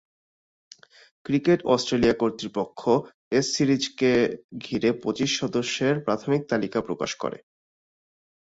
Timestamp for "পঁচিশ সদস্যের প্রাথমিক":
5.03-6.41